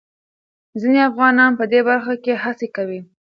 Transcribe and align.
ځينې 0.81 1.01
افغانان 1.09 1.51
په 1.59 1.63
دې 1.71 1.79
برخه 1.89 2.13
کې 2.23 2.33
هڅې 2.43 2.67
کوي. 2.75 2.99